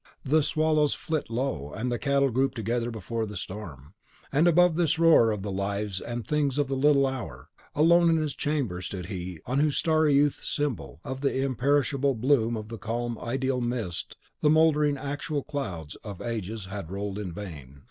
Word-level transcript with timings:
The 0.25 0.41
swallows 0.41 0.95
flit 0.95 1.29
low, 1.29 1.71
and 1.73 1.91
the 1.91 1.99
cattle 1.99 2.31
group 2.31 2.55
together 2.55 2.89
before 2.89 3.27
the 3.27 3.37
storm. 3.37 3.93
And 4.31 4.47
above 4.47 4.75
this 4.75 4.97
roar 4.97 5.29
of 5.29 5.43
the 5.43 5.51
lives 5.51 5.99
and 6.01 6.25
things 6.25 6.57
of 6.57 6.67
the 6.67 6.75
little 6.75 7.05
hour, 7.05 7.49
alone 7.75 8.09
in 8.09 8.17
his 8.17 8.33
chamber 8.33 8.81
stood 8.81 9.05
he 9.05 9.41
on 9.45 9.59
whose 9.59 9.77
starry 9.77 10.15
youth 10.15 10.43
symbol 10.43 11.01
of 11.03 11.21
the 11.21 11.43
imperishable 11.43 12.15
bloom 12.15 12.57
of 12.57 12.69
the 12.69 12.79
calm 12.79 13.19
Ideal 13.19 13.59
amidst 13.59 14.15
the 14.41 14.49
mouldering 14.49 14.97
Actual 14.97 15.41
the 15.41 15.51
clouds 15.51 15.95
of 15.97 16.19
ages 16.19 16.65
had 16.65 16.89
rolled 16.89 17.19
in 17.19 17.31
vain. 17.31 17.79